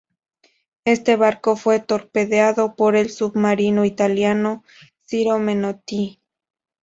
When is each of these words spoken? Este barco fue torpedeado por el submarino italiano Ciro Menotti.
Este 0.83 1.15
barco 1.15 1.55
fue 1.55 1.79
torpedeado 1.79 2.75
por 2.75 2.95
el 2.95 3.11
submarino 3.11 3.85
italiano 3.85 4.63
Ciro 5.05 5.37
Menotti. 5.37 6.19